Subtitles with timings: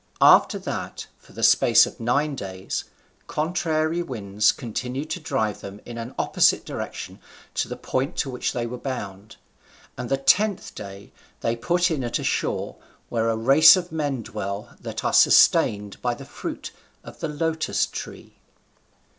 [0.19, 2.85] After that, for the space of nine days,
[3.27, 7.19] contrary winds continued to drive them in an opposite direction
[7.53, 9.35] to the point to which they were bound,
[9.95, 11.11] and the tenth day
[11.41, 12.77] they put in at a shore
[13.09, 16.71] where a race of men dwell that are sustained by the fruit
[17.03, 18.39] of the lotos tree.